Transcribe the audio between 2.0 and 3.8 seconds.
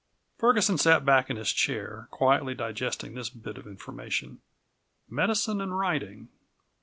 quietly digesting this bit of